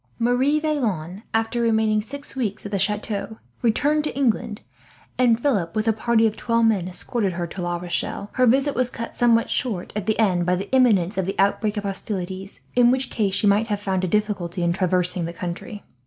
[0.17, 4.63] Marie Vaillant, after remaining six weeks at the chateau, returned to England;
[5.19, 8.31] and Philip, with a party of twelve men, escorted her to La Rochelle.
[8.33, 9.15] Her visit was cut short
[9.59, 13.35] somewhat, at the end, by the imminence of the outbreak of hostilities, in which case
[13.35, 15.83] she might have found a difficulty in traversing the country.